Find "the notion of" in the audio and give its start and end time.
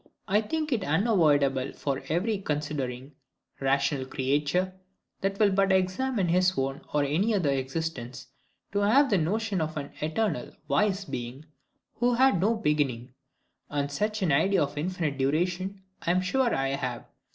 9.11-9.77